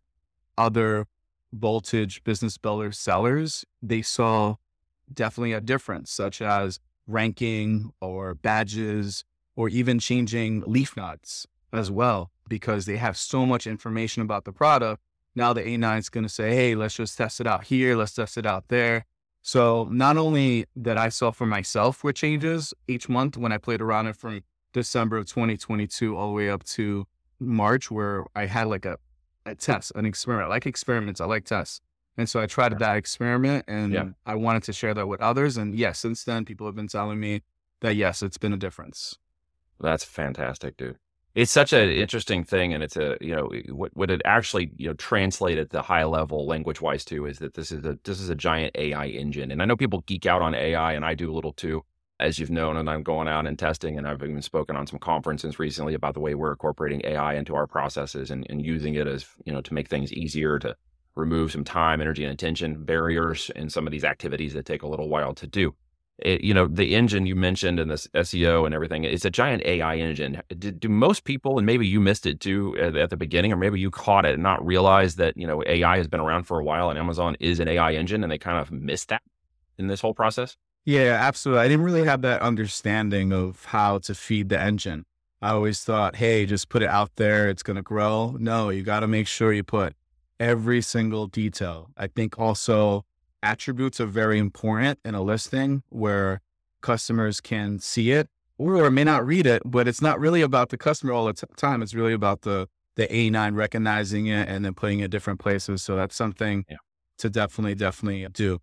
other 0.64 1.06
voltage 1.52 2.23
business 2.25 2.56
builder 2.59 2.92
sellers, 2.92 3.64
they 3.83 4.02
saw 4.02 4.56
definitely 5.12 5.52
a 5.52 5.61
difference, 5.61 6.11
such 6.11 6.40
as 6.40 6.80
ranking 7.06 7.92
or 8.00 8.35
badges 8.35 9.25
or 9.56 9.68
even 9.68 9.99
changing 9.99 10.62
leaf 10.66 10.97
nodes 10.97 11.47
as 11.73 11.90
well, 11.90 12.30
because 12.49 12.87
they 12.87 12.97
have 12.97 13.16
so 13.16 13.45
much 13.45 13.66
information 13.66 14.23
about 14.23 14.45
the 14.45 14.52
product 14.52 15.02
now 15.35 15.52
the 15.52 15.62
A9 15.62 15.99
is 15.99 16.09
going 16.09 16.25
to 16.25 16.30
say, 16.30 16.54
hey, 16.54 16.75
let's 16.75 16.95
just 16.95 17.16
test 17.16 17.40
it 17.40 17.47
out 17.47 17.64
here. 17.64 17.97
Let's 17.97 18.14
test 18.14 18.37
it 18.37 18.47
out 18.47 18.68
there. 18.68 19.06
So 19.40 19.88
not 19.90 20.16
only 20.16 20.66
that 20.76 20.99
I 20.99 21.09
saw 21.09 21.30
for 21.30 21.47
myself 21.47 22.04
with 22.04 22.16
changes 22.16 22.73
each 22.87 23.09
month 23.09 23.37
when 23.37 23.50
I 23.50 23.59
played 23.59 23.80
around 23.80 24.06
it 24.06 24.16
from 24.16 24.42
December 24.73 25.16
of 25.16 25.26
2022 25.26 26.16
all 26.16 26.28
the 26.28 26.33
way 26.33 26.49
up 26.49 26.64
to 26.64 27.06
March, 27.42 27.90
where 27.90 28.25
I 28.34 28.46
had 28.46 28.68
like 28.68 28.84
a, 28.84 28.99
a 29.46 29.54
test, 29.54 29.92
an 29.94 30.06
experiment. 30.06 30.49
I 30.49 30.50
like 30.50 30.66
experiments. 30.66 31.20
I 31.20 31.26
like 31.26 31.44
tests. 31.44 31.80
And 32.16 32.28
so 32.28 32.40
I 32.40 32.46
tried 32.46 32.78
that 32.78 32.96
experiment 32.96 33.64
and 33.66 33.92
yeah. 33.92 34.08
I 34.26 34.34
wanted 34.34 34.64
to 34.64 34.72
share 34.72 34.92
that 34.94 35.08
with 35.08 35.20
others. 35.20 35.56
And 35.56 35.75
yes, 35.75 35.99
since 35.99 36.25
then, 36.25 36.44
people 36.44 36.66
have 36.66 36.76
been 36.76 36.88
telling 36.88 37.18
me 37.18 37.42
that 37.80 37.96
yes, 37.96 38.22
it's 38.22 38.37
been 38.37 38.52
a 38.52 38.58
difference. 38.58 39.16
That's 39.80 40.04
fantastic, 40.04 40.76
dude 40.76 40.99
it's 41.34 41.50
such 41.50 41.72
an 41.72 41.88
interesting 41.88 42.44
thing 42.44 42.75
and 42.75 42.82
it's 42.82 42.96
a 42.96 43.16
you 43.20 43.34
know 43.34 43.50
what 43.70 43.90
what 43.96 44.11
it 44.11 44.20
actually 44.25 44.70
you 44.76 44.88
know 44.88 44.94
translated 44.94 45.70
the 45.70 45.82
high 45.82 46.04
level 46.04 46.46
language 46.46 46.80
wise 46.80 47.04
too 47.04 47.26
is 47.26 47.38
that 47.38 47.54
this 47.54 47.72
is 47.72 47.84
a 47.84 47.99
this 48.04 48.20
is 48.20 48.28
a 48.28 48.34
giant 48.34 48.75
ai 48.76 49.06
engine 49.06 49.50
and 49.50 49.62
i 49.62 49.64
know 49.64 49.76
people 49.76 50.02
geek 50.06 50.26
out 50.26 50.42
on 50.42 50.54
ai 50.54 50.92
and 50.92 51.04
i 51.04 51.14
do 51.14 51.30
a 51.30 51.34
little 51.34 51.52
too 51.52 51.82
as 52.21 52.38
you've 52.38 52.50
known 52.50 52.76
and 52.76 52.88
i'm 52.88 53.02
going 53.02 53.28
out 53.28 53.47
and 53.47 53.59
testing 53.59 53.99
and 53.99 54.07
i've 54.07 54.23
even 54.23 54.42
spoken 54.42 54.76
on 54.76 54.87
some 54.87 54.99
conferences 54.99 55.59
recently 55.59 55.95
about 55.95 56.14
the 56.14 56.21
way 56.21 56.35
we're 56.35 56.52
incorporating 56.52 57.00
ai 57.04 57.35
into 57.35 57.54
our 57.54 57.66
processes 57.66 58.31
and, 58.31 58.47
and 58.49 58.64
using 58.64 58.95
it 58.95 59.07
as 59.07 59.26
you 59.45 59.52
know 59.52 59.61
to 59.61 59.75
make 59.75 59.88
things 59.88 60.12
easier 60.12 60.59
to 60.59 60.75
remove 61.14 61.52
some 61.52 61.64
time 61.64 62.00
energy 62.00 62.25
and 62.25 62.33
attention 62.33 62.85
barriers 62.85 63.50
in 63.57 63.69
some 63.69 63.87
of 63.87 63.90
these 63.90 64.04
activities 64.04 64.54
that 64.54 64.64
take 64.64 64.83
a 64.83 64.88
little 64.88 65.09
while 65.09 65.35
to 65.35 65.47
do 65.47 65.75
it, 66.19 66.42
you 66.42 66.54
know, 66.54 66.66
the 66.66 66.95
engine 66.95 67.26
you 67.26 67.35
mentioned 67.35 67.81
and 67.81 67.90
this 67.90 68.07
SEO 68.14 68.64
and 68.64 68.75
everything, 68.75 69.04
it's 69.04 69.25
a 69.25 69.31
giant 69.31 69.64
AI 69.64 69.97
engine. 69.97 70.42
Do, 70.59 70.71
do, 70.71 70.88
most 70.88 71.25
people, 71.25 71.59
and 71.59 71.66
maybe 71.66 71.87
you 71.87 72.00
missed 72.00 72.26
it 72.26 72.40
too 72.40 72.76
at, 72.78 73.11
the 73.11 73.16
beginning, 73.16 73.52
or 73.52 73.57
maybe 73.57 73.81
you 73.81 73.90
caught 73.90 74.25
it 74.25 74.35
and 74.35 74.42
not 74.42 74.64
realize 74.64 75.16
that, 75.16 75.37
you 75.37 75.47
know, 75.47 75.62
AI 75.66 75.97
has 75.97 76.09
been 76.09 76.21
around 76.21 76.45
for 76.45 76.61
a 76.61 76.64
while 76.64 76.90
and 76.90 76.99
Amazon 76.99 77.37
is 77.40 77.61
an 77.61 77.69
AI 77.69 77.95
engine 77.95 78.23
and 78.23 78.31
they 78.31 78.38
kind 78.38 78.59
of 78.59 78.71
missed 78.71 79.09
that 79.09 79.23
in 79.78 79.88
this 79.88 80.00
whole 80.00 80.14
process? 80.14 80.57
Yeah, 80.84 81.16
absolutely. 81.20 81.64
I 81.64 81.68
didn't 81.68 81.84
really 81.84 82.04
have 82.04 82.22
that 82.22 82.42
understanding 82.42 83.32
of 83.32 83.66
how 83.66 83.98
to 83.98 84.14
feed 84.14 84.48
the 84.48 84.60
engine. 84.60 85.04
I 85.40 85.50
always 85.50 85.82
thought, 85.82 86.16
hey, 86.16 86.46
just 86.46 86.68
put 86.68 86.82
it 86.82 86.88
out 86.88 87.10
there, 87.16 87.48
it's 87.48 87.62
going 87.62 87.76
to 87.76 87.82
grow. 87.82 88.36
No, 88.38 88.68
you 88.70 88.82
got 88.82 89.00
to 89.00 89.08
make 89.08 89.26
sure 89.26 89.52
you 89.52 89.64
put 89.64 89.94
every 90.38 90.80
single 90.80 91.26
detail. 91.26 91.90
I 91.96 92.06
think 92.08 92.38
also 92.38 93.04
attributes 93.42 94.00
are 94.00 94.06
very 94.06 94.38
important 94.38 94.98
in 95.04 95.14
a 95.14 95.22
listing 95.22 95.82
where 95.88 96.40
customers 96.80 97.40
can 97.40 97.78
see 97.78 98.12
it 98.12 98.28
or 98.58 98.90
may 98.90 99.04
not 99.04 99.26
read 99.26 99.46
it, 99.46 99.62
but 99.64 99.88
it's 99.88 100.02
not 100.02 100.20
really 100.20 100.42
about 100.42 100.68
the 100.68 100.78
customer 100.78 101.12
all 101.12 101.26
the 101.26 101.32
t- 101.32 101.46
time. 101.56 101.82
It's 101.82 101.94
really 101.94 102.12
about 102.12 102.42
the 102.42 102.68
the 102.94 103.06
A9 103.06 103.54
recognizing 103.56 104.26
it 104.26 104.48
and 104.48 104.64
then 104.64 104.74
putting 104.74 105.00
it 105.00 105.10
different 105.10 105.40
places. 105.40 105.82
So 105.82 105.96
that's 105.96 106.14
something 106.14 106.66
yeah. 106.68 106.76
to 107.18 107.30
definitely, 107.30 107.74
definitely 107.74 108.26
do. 108.30 108.60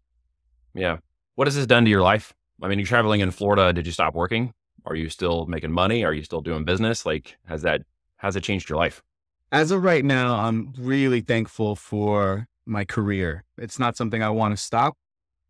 Yeah. 0.76 0.98
What 1.40 1.48
has 1.48 1.56
this 1.56 1.66
done 1.66 1.86
to 1.86 1.90
your 1.90 2.02
life? 2.02 2.34
I 2.62 2.68
mean, 2.68 2.80
you're 2.80 2.86
traveling 2.86 3.22
in 3.22 3.32
Florida. 3.32 3.72
Did 3.72 3.86
you 3.86 3.94
stop 3.94 4.14
working? 4.14 4.54
Are 4.86 4.94
you 4.94 5.08
still 5.08 5.46
making 5.46 5.72
money? 5.72 6.04
Are 6.04 6.12
you 6.12 6.22
still 6.22 6.42
doing 6.42 6.66
business? 6.66 7.06
Like, 7.06 7.38
has 7.46 7.62
that 7.62 7.84
has 8.18 8.36
it 8.36 8.44
changed 8.44 8.68
your 8.68 8.78
life? 8.78 9.02
As 9.50 9.72
of 9.72 9.82
right 9.82 10.04
now, 10.04 10.36
I'm 10.36 10.74
really 10.78 11.22
thankful 11.22 11.78
for 11.78 12.50
my 12.66 12.84
career. 12.84 13.46
It's 13.58 13.80
not 13.80 13.96
something 13.96 14.22
I 14.22 14.32
want 14.32 14.52
to 14.52 14.62
stop. 14.62 14.98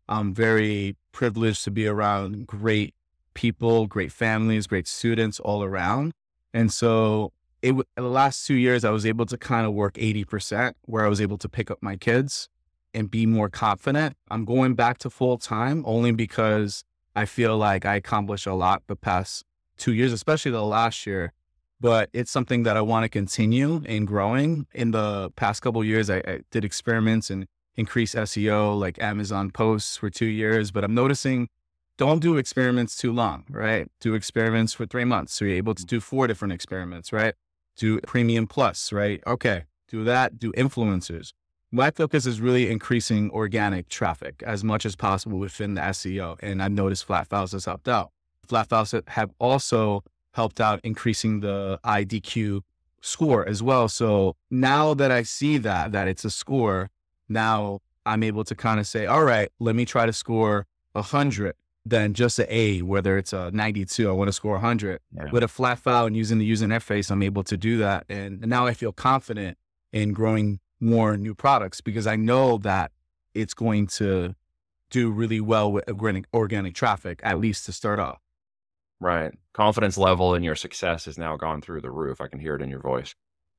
I'm 0.08 0.32
very 0.32 0.94
privileged 1.10 1.64
to 1.64 1.72
be 1.72 1.88
around 1.88 2.46
great 2.46 2.94
people, 3.34 3.88
great 3.88 4.12
families, 4.12 4.68
great 4.68 4.86
students 4.86 5.40
all 5.40 5.64
around. 5.64 6.12
And 6.54 6.72
so 6.72 7.32
it 7.62 7.74
the 7.96 8.02
last 8.02 8.46
two 8.46 8.54
years 8.54 8.84
I 8.84 8.90
was 8.90 9.04
able 9.04 9.26
to 9.26 9.36
kind 9.36 9.66
of 9.66 9.72
work 9.72 9.94
80% 9.94 10.74
where 10.82 11.04
I 11.04 11.08
was 11.08 11.20
able 11.20 11.38
to 11.38 11.48
pick 11.48 11.68
up 11.68 11.78
my 11.82 11.96
kids 11.96 12.48
and 12.94 13.10
be 13.10 13.26
more 13.26 13.48
confident. 13.48 14.16
I'm 14.30 14.44
going 14.44 14.74
back 14.74 14.98
to 14.98 15.10
full 15.10 15.38
time 15.38 15.84
only 15.86 16.12
because 16.12 16.84
I 17.14 17.24
feel 17.24 17.56
like 17.56 17.84
I 17.84 17.96
accomplished 17.96 18.46
a 18.46 18.54
lot 18.54 18.82
the 18.86 18.96
past 18.96 19.44
two 19.76 19.92
years, 19.92 20.12
especially 20.12 20.52
the 20.52 20.62
last 20.64 21.06
year. 21.06 21.32
But 21.80 22.10
it's 22.12 22.30
something 22.30 22.64
that 22.64 22.76
I 22.76 22.82
want 22.82 23.04
to 23.04 23.08
continue 23.08 23.82
in 23.86 24.04
growing. 24.04 24.66
In 24.74 24.90
the 24.90 25.30
past 25.36 25.62
couple 25.62 25.82
years, 25.82 26.10
I, 26.10 26.18
I 26.18 26.40
did 26.50 26.62
experiments 26.64 27.30
and 27.30 27.46
increase 27.74 28.14
SEO, 28.14 28.78
like 28.78 29.02
Amazon 29.02 29.50
posts 29.50 29.96
for 29.96 30.10
two 30.10 30.26
years. 30.26 30.70
But 30.70 30.84
I'm 30.84 30.94
noticing 30.94 31.48
don't 32.00 32.20
do 32.20 32.38
experiments 32.38 32.96
too 32.96 33.12
long, 33.12 33.44
right? 33.50 33.86
Do 34.00 34.14
experiments 34.14 34.72
for 34.72 34.86
three 34.86 35.04
months. 35.04 35.34
So 35.34 35.44
you're 35.44 35.56
able 35.56 35.74
to 35.74 35.82
mm. 35.82 35.86
do 35.86 36.00
four 36.00 36.26
different 36.26 36.52
experiments, 36.52 37.12
right? 37.12 37.34
Do 37.76 38.00
premium 38.00 38.46
plus, 38.46 38.92
right? 38.92 39.22
Okay, 39.26 39.64
do 39.88 40.04
that, 40.04 40.38
do 40.38 40.52
influencers. 40.52 41.32
My 41.72 41.90
focus 41.90 42.26
is 42.26 42.40
really 42.40 42.68
increasing 42.70 43.30
organic 43.30 43.88
traffic 43.88 44.42
as 44.44 44.64
much 44.64 44.84
as 44.84 44.96
possible 44.96 45.38
within 45.38 45.74
the 45.74 45.80
SEO. 45.82 46.36
And 46.42 46.62
I've 46.62 46.72
noticed 46.72 47.04
Flat 47.04 47.28
Files 47.28 47.52
has 47.52 47.64
helped 47.64 47.88
out. 47.88 48.10
Flat 48.46 48.68
Files 48.68 48.92
have 49.06 49.30
also 49.38 50.02
helped 50.32 50.60
out 50.60 50.80
increasing 50.82 51.40
the 51.40 51.78
IDQ 51.84 52.62
score 53.00 53.46
as 53.46 53.62
well. 53.62 53.88
So 53.88 54.34
now 54.50 54.94
that 54.94 55.12
I 55.12 55.22
see 55.22 55.58
that, 55.58 55.92
that 55.92 56.08
it's 56.08 56.24
a 56.24 56.30
score, 56.30 56.90
now 57.28 57.80
I'm 58.04 58.24
able 58.24 58.44
to 58.44 58.54
kind 58.54 58.80
of 58.80 58.86
say, 58.86 59.06
all 59.06 59.24
right, 59.24 59.50
let 59.60 59.76
me 59.76 59.84
try 59.84 60.06
to 60.06 60.12
score 60.12 60.66
100 60.92 61.54
than 61.86 62.14
just 62.14 62.38
an 62.40 62.46
A, 62.48 62.82
whether 62.82 63.16
it's 63.16 63.32
a 63.32 63.50
92, 63.52 64.08
I 64.08 64.12
want 64.12 64.28
to 64.28 64.32
score 64.32 64.52
100. 64.52 65.00
Yeah. 65.14 65.30
With 65.30 65.42
a 65.42 65.48
flat 65.48 65.78
file 65.78 66.06
and 66.06 66.16
using 66.16 66.38
the 66.38 66.44
user 66.44 66.66
interface, 66.66 67.10
I'm 67.10 67.22
able 67.22 67.44
to 67.44 67.56
do 67.56 67.78
that. 67.78 68.06
And 68.08 68.40
now 68.46 68.66
I 68.66 68.74
feel 68.74 68.92
confident 68.92 69.56
in 69.92 70.12
growing 70.12 70.60
more 70.80 71.16
new 71.16 71.34
products 71.34 71.80
because 71.80 72.06
I 72.06 72.16
know 72.16 72.58
that 72.58 72.92
it's 73.34 73.54
going 73.54 73.86
to 73.86 74.34
do 74.90 75.10
really 75.10 75.40
well 75.40 75.70
with 75.70 75.88
organic, 75.88 76.26
organic 76.34 76.74
traffic, 76.74 77.20
at 77.22 77.38
least 77.38 77.66
to 77.66 77.72
start 77.72 77.98
off. 77.98 78.20
Right. 78.98 79.32
Confidence 79.52 79.96
level 79.96 80.34
in 80.34 80.42
your 80.42 80.56
success 80.56 81.04
has 81.04 81.16
now 81.16 81.36
gone 81.36 81.60
through 81.60 81.80
the 81.80 81.90
roof. 81.90 82.20
I 82.20 82.28
can 82.28 82.40
hear 82.40 82.56
it 82.56 82.62
in 82.62 82.70
your 82.70 82.80
voice 82.80 83.14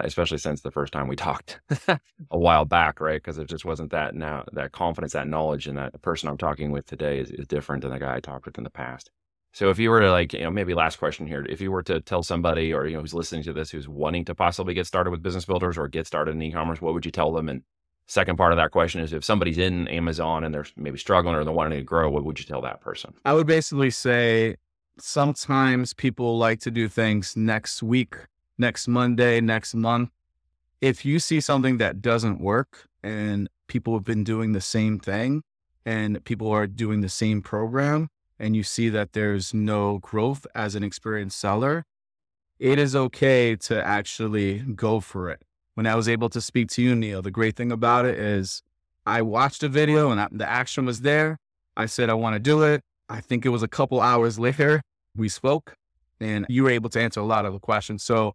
especially 0.05 0.37
since 0.37 0.61
the 0.61 0.71
first 0.71 0.93
time 0.93 1.07
we 1.07 1.15
talked 1.15 1.59
a 1.87 1.99
while 2.37 2.65
back, 2.65 2.99
right? 2.99 3.21
Because 3.21 3.37
it 3.37 3.47
just 3.47 3.65
wasn't 3.65 3.91
that 3.91 4.15
now 4.15 4.43
that 4.53 4.71
confidence, 4.71 5.13
that 5.13 5.27
knowledge, 5.27 5.67
and 5.67 5.77
that 5.77 6.01
person 6.01 6.29
I'm 6.29 6.37
talking 6.37 6.71
with 6.71 6.85
today 6.85 7.19
is, 7.19 7.31
is 7.31 7.47
different 7.47 7.81
than 7.83 7.91
the 7.91 7.99
guy 7.99 8.15
I 8.15 8.19
talked 8.19 8.45
with 8.45 8.57
in 8.57 8.63
the 8.63 8.69
past. 8.69 9.09
So 9.53 9.69
if 9.69 9.79
you 9.79 9.89
were 9.89 9.99
to 9.99 10.11
like, 10.11 10.33
you 10.33 10.41
know, 10.41 10.51
maybe 10.51 10.73
last 10.73 10.97
question 10.97 11.27
here, 11.27 11.45
if 11.49 11.59
you 11.59 11.71
were 11.71 11.83
to 11.83 11.99
tell 11.99 12.23
somebody 12.23 12.73
or 12.73 12.87
you 12.87 12.95
know 12.95 13.01
who's 13.01 13.13
listening 13.13 13.43
to 13.43 13.53
this 13.53 13.69
who's 13.69 13.87
wanting 13.87 14.25
to 14.25 14.35
possibly 14.35 14.73
get 14.73 14.87
started 14.87 15.11
with 15.11 15.21
business 15.21 15.45
builders 15.45 15.77
or 15.77 15.87
get 15.87 16.07
started 16.07 16.35
in 16.35 16.41
e-commerce, 16.41 16.81
what 16.81 16.93
would 16.93 17.05
you 17.05 17.11
tell 17.11 17.31
them? 17.33 17.49
And 17.49 17.63
second 18.07 18.37
part 18.37 18.53
of 18.53 18.57
that 18.57 18.71
question 18.71 19.01
is 19.01 19.11
if 19.13 19.25
somebody's 19.25 19.57
in 19.57 19.87
Amazon 19.89 20.43
and 20.43 20.53
they're 20.53 20.65
maybe 20.77 20.97
struggling 20.97 21.35
or 21.35 21.43
they're 21.43 21.53
wanting 21.53 21.79
to 21.79 21.83
grow, 21.83 22.09
what 22.09 22.23
would 22.23 22.39
you 22.39 22.45
tell 22.45 22.61
that 22.61 22.81
person? 22.81 23.13
I 23.25 23.33
would 23.33 23.47
basically 23.47 23.89
say 23.89 24.55
sometimes 24.97 25.93
people 25.93 26.37
like 26.37 26.59
to 26.61 26.71
do 26.71 26.87
things 26.87 27.35
next 27.35 27.83
week 27.83 28.15
next 28.61 28.87
Monday, 28.87 29.41
next 29.41 29.73
month. 29.73 30.11
If 30.79 31.03
you 31.03 31.19
see 31.19 31.41
something 31.41 31.77
that 31.79 32.01
doesn't 32.01 32.39
work 32.39 32.87
and 33.03 33.49
people 33.67 33.93
have 33.93 34.03
been 34.03 34.23
doing 34.23 34.53
the 34.53 34.61
same 34.61 34.99
thing 34.99 35.43
and 35.85 36.23
people 36.23 36.49
are 36.49 36.67
doing 36.67 37.01
the 37.01 37.09
same 37.09 37.41
program 37.41 38.09
and 38.41 38.55
you 38.55 38.63
see 38.63 38.89
that 38.89 39.13
there's 39.13 39.53
no 39.53 39.99
growth 39.99 40.47
as 40.55 40.73
an 40.73 40.83
experienced 40.83 41.39
seller, 41.39 41.85
it 42.59 42.79
is 42.79 42.95
okay 42.95 43.55
to 43.55 43.85
actually 43.85 44.59
go 44.59 44.99
for 44.99 45.29
it. 45.29 45.43
When 45.75 45.85
I 45.85 45.95
was 45.95 46.09
able 46.09 46.27
to 46.29 46.41
speak 46.41 46.67
to 46.71 46.81
you, 46.81 46.95
Neil, 46.95 47.21
the 47.21 47.31
great 47.31 47.55
thing 47.55 47.71
about 47.71 48.05
it 48.05 48.17
is 48.17 48.63
I 49.05 49.21
watched 49.21 49.61
a 49.61 49.69
video 49.69 50.09
and 50.11 50.39
the 50.39 50.49
action 50.49 50.85
was 50.85 51.01
there. 51.01 51.37
I 51.77 51.85
said, 51.85 52.09
I 52.09 52.15
want 52.15 52.33
to 52.35 52.39
do 52.39 52.63
it. 52.63 52.81
I 53.07 53.21
think 53.21 53.45
it 53.45 53.49
was 53.49 53.63
a 53.63 53.67
couple 53.67 54.01
hours 54.01 54.39
later, 54.39 54.81
we 55.15 55.29
spoke 55.29 55.75
and 56.19 56.45
you 56.49 56.63
were 56.63 56.71
able 56.71 56.89
to 56.89 56.99
answer 56.99 57.19
a 57.19 57.25
lot 57.25 57.45
of 57.45 57.53
the 57.53 57.59
questions. 57.59 58.03
So 58.03 58.33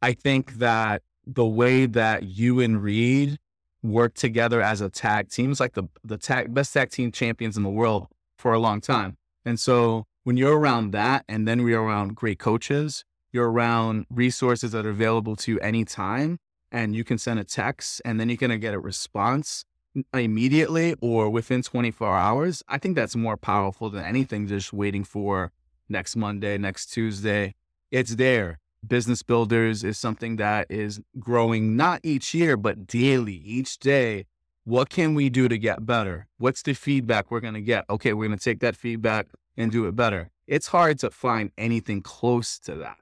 I 0.00 0.12
think 0.12 0.54
that 0.54 1.02
the 1.26 1.46
way 1.46 1.86
that 1.86 2.22
you 2.22 2.60
and 2.60 2.82
Reed 2.82 3.38
work 3.82 4.14
together 4.14 4.62
as 4.62 4.80
a 4.80 4.88
tag 4.88 5.30
team 5.30 5.50
is 5.50 5.60
like 5.60 5.74
the 5.74 5.84
the 6.04 6.16
tag, 6.16 6.54
best 6.54 6.72
tag 6.72 6.90
team 6.90 7.12
champions 7.12 7.56
in 7.56 7.62
the 7.64 7.70
world 7.70 8.06
for 8.36 8.52
a 8.52 8.58
long 8.58 8.80
time. 8.80 9.16
And 9.48 9.58
so 9.58 10.04
when 10.24 10.36
you're 10.36 10.58
around 10.58 10.90
that, 10.90 11.24
and 11.26 11.48
then 11.48 11.62
we're 11.62 11.80
around 11.80 12.14
great 12.14 12.38
coaches, 12.38 13.06
you're 13.32 13.50
around 13.50 14.04
resources 14.10 14.72
that 14.72 14.84
are 14.84 14.90
available 14.90 15.36
to 15.36 15.52
you 15.52 15.58
anytime, 15.60 16.38
and 16.70 16.94
you 16.94 17.02
can 17.02 17.16
send 17.16 17.40
a 17.40 17.44
text, 17.44 18.02
and 18.04 18.20
then 18.20 18.28
you're 18.28 18.36
gonna 18.36 18.58
get 18.58 18.74
a 18.74 18.78
response 18.78 19.64
immediately 20.12 20.96
or 21.00 21.30
within 21.30 21.62
24 21.62 22.14
hours. 22.14 22.62
I 22.68 22.76
think 22.76 22.94
that's 22.94 23.16
more 23.16 23.38
powerful 23.38 23.88
than 23.88 24.04
anything 24.04 24.46
just 24.46 24.74
waiting 24.74 25.02
for 25.02 25.50
next 25.88 26.14
Monday, 26.14 26.58
next 26.58 26.92
Tuesday. 26.92 27.54
It's 27.90 28.16
there 28.16 28.58
business 28.86 29.22
builders 29.22 29.82
is 29.82 29.98
something 29.98 30.36
that 30.36 30.66
is 30.70 31.00
growing 31.18 31.74
not 31.74 32.00
each 32.02 32.34
year, 32.34 32.56
but 32.56 32.86
daily, 32.86 33.34
each 33.34 33.78
day. 33.78 34.26
What 34.68 34.90
can 34.90 35.14
we 35.14 35.30
do 35.30 35.48
to 35.48 35.56
get 35.56 35.86
better? 35.86 36.28
What's 36.36 36.60
the 36.60 36.74
feedback 36.74 37.30
we're 37.30 37.40
going 37.40 37.54
to 37.54 37.62
get? 37.62 37.86
Okay, 37.88 38.12
we're 38.12 38.26
going 38.26 38.38
to 38.38 38.44
take 38.44 38.60
that 38.60 38.76
feedback 38.76 39.28
and 39.56 39.72
do 39.72 39.86
it 39.86 39.96
better. 39.96 40.28
It's 40.46 40.66
hard 40.66 40.98
to 40.98 41.10
find 41.10 41.52
anything 41.56 42.02
close 42.02 42.58
to 42.58 42.74
that 42.74 42.98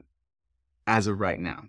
as 0.87 1.09
of 1.09 1.19
right 1.19 1.41
now. 1.41 1.65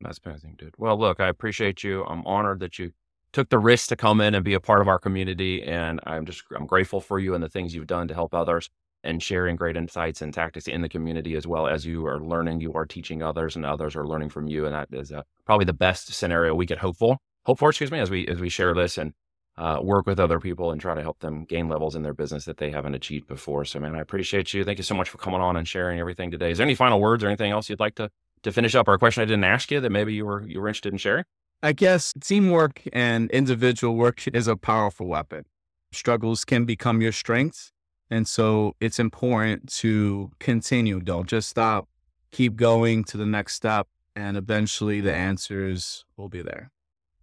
That's 0.00 0.18
amazing, 0.24 0.54
dude. 0.56 0.72
Well, 0.78 0.98
look, 0.98 1.20
I 1.20 1.28
appreciate 1.28 1.84
you. 1.84 2.02
I'm 2.06 2.26
honored 2.26 2.60
that 2.60 2.78
you 2.78 2.92
took 3.34 3.50
the 3.50 3.58
risk 3.58 3.90
to 3.90 3.96
come 3.96 4.22
in 4.22 4.34
and 4.34 4.42
be 4.42 4.54
a 4.54 4.58
part 4.60 4.80
of 4.80 4.88
our 4.88 4.98
community. 4.98 5.62
And 5.62 6.00
I'm 6.04 6.24
just, 6.24 6.42
I'm 6.56 6.64
grateful 6.64 7.02
for 7.02 7.18
you 7.18 7.34
and 7.34 7.44
the 7.44 7.50
things 7.50 7.74
you've 7.74 7.86
done 7.86 8.08
to 8.08 8.14
help 8.14 8.32
others 8.32 8.70
and 9.04 9.22
sharing 9.22 9.56
great 9.56 9.76
insights 9.76 10.22
and 10.22 10.32
tactics 10.32 10.66
in 10.66 10.80
the 10.80 10.88
community 10.88 11.34
as 11.34 11.46
well 11.46 11.66
as 11.66 11.84
you 11.84 12.06
are 12.06 12.20
learning 12.20 12.62
you 12.62 12.72
are 12.72 12.86
teaching 12.86 13.22
others 13.22 13.54
and 13.54 13.66
others 13.66 13.94
are 13.96 14.06
learning 14.06 14.30
from 14.30 14.48
you 14.48 14.64
and 14.64 14.74
that 14.74 14.88
is 14.92 15.12
uh, 15.12 15.22
probably 15.44 15.66
the 15.66 15.74
best 15.74 16.14
scenario 16.14 16.54
we 16.54 16.66
could 16.66 16.78
hope 16.78 16.96
for 16.96 17.18
hope 17.44 17.58
for 17.58 17.68
excuse 17.68 17.92
me 17.92 18.00
as 18.00 18.10
we 18.10 18.26
as 18.26 18.40
we 18.40 18.48
share 18.48 18.72
this 18.72 18.96
and 18.96 19.12
uh, 19.58 19.80
work 19.82 20.06
with 20.06 20.20
other 20.20 20.38
people 20.38 20.70
and 20.70 20.80
try 20.80 20.94
to 20.94 21.02
help 21.02 21.18
them 21.20 21.44
gain 21.44 21.68
levels 21.68 21.94
in 21.94 22.02
their 22.02 22.12
business 22.12 22.44
that 22.44 22.58
they 22.58 22.70
haven't 22.70 22.94
achieved 22.94 23.26
before 23.26 23.64
so 23.64 23.80
man 23.80 23.94
i 23.94 24.00
appreciate 24.00 24.52
you 24.52 24.64
thank 24.64 24.78
you 24.78 24.84
so 24.84 24.94
much 24.94 25.08
for 25.08 25.18
coming 25.18 25.40
on 25.40 25.56
and 25.56 25.66
sharing 25.66 25.98
everything 25.98 26.30
today 26.30 26.50
is 26.50 26.58
there 26.58 26.66
any 26.66 26.74
final 26.74 27.00
words 27.00 27.24
or 27.24 27.28
anything 27.28 27.50
else 27.50 27.68
you'd 27.70 27.80
like 27.80 27.94
to 27.94 28.10
to 28.42 28.52
finish 28.52 28.74
up 28.74 28.86
or 28.86 28.94
a 28.94 28.98
question 28.98 29.22
i 29.22 29.24
didn't 29.24 29.44
ask 29.44 29.70
you 29.70 29.80
that 29.80 29.90
maybe 29.90 30.12
you 30.12 30.26
were 30.26 30.46
you 30.46 30.60
were 30.60 30.68
interested 30.68 30.92
in 30.92 30.98
sharing 30.98 31.24
i 31.62 31.72
guess 31.72 32.12
teamwork 32.20 32.82
and 32.92 33.30
individual 33.30 33.96
work 33.96 34.26
is 34.28 34.46
a 34.46 34.56
powerful 34.56 35.06
weapon 35.06 35.44
struggles 35.92 36.44
can 36.44 36.64
become 36.64 37.00
your 37.00 37.12
strengths 37.12 37.72
and 38.10 38.28
so 38.28 38.76
it's 38.80 38.98
important 38.98 39.68
to 39.74 40.30
continue. 40.38 41.00
Don't 41.00 41.28
just 41.28 41.48
stop. 41.48 41.88
Keep 42.30 42.56
going 42.56 43.04
to 43.04 43.16
the 43.16 43.26
next 43.26 43.54
step. 43.54 43.88
And 44.14 44.36
eventually 44.36 45.00
the 45.00 45.14
answers 45.14 46.04
will 46.16 46.28
be 46.28 46.42
there. 46.42 46.70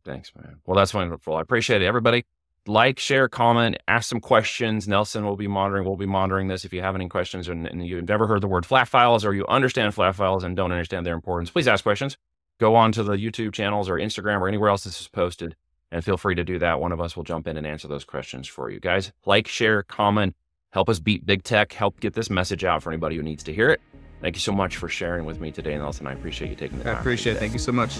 Thanks, 0.05 0.31
man. 0.35 0.57
Well, 0.65 0.75
that's 0.75 0.93
wonderful. 0.93 1.35
I 1.35 1.41
appreciate 1.41 1.81
it. 1.81 1.85
Everybody, 1.85 2.25
like, 2.67 2.99
share, 2.99 3.27
comment, 3.27 3.77
ask 3.87 4.09
some 4.09 4.19
questions. 4.19 4.87
Nelson 4.87 5.25
will 5.25 5.35
be 5.35 5.47
monitoring. 5.47 5.85
We'll 5.85 5.95
be 5.95 6.05
monitoring 6.05 6.47
this. 6.47 6.65
If 6.65 6.73
you 6.73 6.81
have 6.81 6.95
any 6.95 7.07
questions 7.07 7.47
and, 7.47 7.67
and 7.67 7.85
you've 7.85 8.07
never 8.07 8.27
heard 8.27 8.41
the 8.41 8.47
word 8.47 8.65
flat 8.65 8.87
files 8.87 9.23
or 9.25 9.33
you 9.33 9.45
understand 9.47 9.93
flat 9.93 10.15
files 10.15 10.43
and 10.43 10.55
don't 10.55 10.71
understand 10.71 11.05
their 11.05 11.15
importance, 11.15 11.49
please 11.49 11.67
ask 11.67 11.83
questions. 11.83 12.17
Go 12.59 12.75
on 12.75 12.91
to 12.93 13.03
the 13.03 13.13
YouTube 13.13 13.53
channels 13.53 13.89
or 13.89 13.95
Instagram 13.95 14.39
or 14.39 14.47
anywhere 14.47 14.69
else 14.69 14.83
this 14.83 15.01
is 15.01 15.07
posted 15.07 15.55
and 15.91 16.03
feel 16.03 16.17
free 16.17 16.35
to 16.35 16.43
do 16.43 16.59
that. 16.59 16.79
One 16.79 16.91
of 16.91 16.99
us 16.99 17.15
will 17.15 17.23
jump 17.23 17.47
in 17.47 17.55
and 17.55 17.67
answer 17.67 17.87
those 17.87 18.03
questions 18.03 18.47
for 18.47 18.69
you 18.69 18.79
guys. 18.79 19.11
Like, 19.25 19.47
share, 19.47 19.83
comment, 19.83 20.35
help 20.71 20.89
us 20.89 20.99
beat 20.99 21.25
big 21.25 21.43
tech, 21.43 21.71
help 21.71 21.99
get 21.99 22.13
this 22.13 22.29
message 22.29 22.63
out 22.63 22.81
for 22.81 22.91
anybody 22.91 23.15
who 23.15 23.21
needs 23.21 23.43
to 23.43 23.53
hear 23.53 23.69
it. 23.69 23.79
Thank 24.19 24.35
you 24.35 24.41
so 24.41 24.53
much 24.53 24.77
for 24.77 24.87
sharing 24.89 25.25
with 25.25 25.39
me 25.39 25.51
today, 25.51 25.77
Nelson. 25.77 26.07
I 26.07 26.13
appreciate 26.13 26.49
you 26.49 26.55
taking 26.55 26.79
the 26.79 26.85
time. 26.85 26.95
I 26.95 26.99
appreciate 26.99 27.35
it. 27.35 27.39
Thank 27.39 27.53
you 27.53 27.59
so 27.59 27.71
much. 27.71 27.97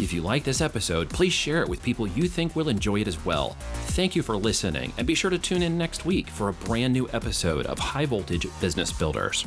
If 0.00 0.14
you 0.14 0.22
like 0.22 0.44
this 0.44 0.62
episode, 0.62 1.10
please 1.10 1.34
share 1.34 1.60
it 1.60 1.68
with 1.68 1.82
people 1.82 2.06
you 2.06 2.26
think 2.26 2.56
will 2.56 2.70
enjoy 2.70 3.00
it 3.00 3.08
as 3.08 3.22
well. 3.22 3.50
Thank 3.90 4.16
you 4.16 4.22
for 4.22 4.34
listening, 4.34 4.94
and 4.96 5.06
be 5.06 5.14
sure 5.14 5.30
to 5.30 5.38
tune 5.38 5.60
in 5.60 5.76
next 5.76 6.06
week 6.06 6.28
for 6.28 6.48
a 6.48 6.54
brand 6.54 6.94
new 6.94 7.06
episode 7.12 7.66
of 7.66 7.78
High 7.78 8.06
Voltage 8.06 8.46
Business 8.62 8.90
Builders. 8.92 9.46